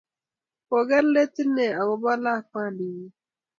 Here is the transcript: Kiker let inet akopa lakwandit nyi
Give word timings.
Kiker 0.67 1.05
let 1.13 1.35
inet 1.41 1.73
akopa 1.81 2.11
lakwandit 2.23 2.91
nyi 2.97 3.09